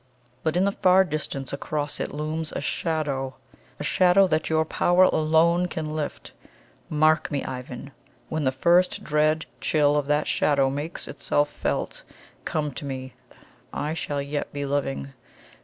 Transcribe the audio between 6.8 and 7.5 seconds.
Mark me,